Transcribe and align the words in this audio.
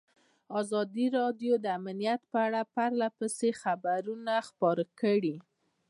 ازادي 0.61 1.05
راډیو 1.19 1.53
د 1.59 1.65
امنیت 1.79 2.21
په 2.31 2.37
اړه 2.47 2.61
پرله 2.73 3.07
پسې 3.17 3.49
خبرونه 3.61 4.33
خپاره 4.49 4.83
کړي. 4.99 5.35